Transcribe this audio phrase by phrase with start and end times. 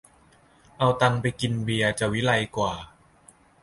[0.77, 2.73] เอาตังค์ไปกินเบียร์จะวิไลกว่า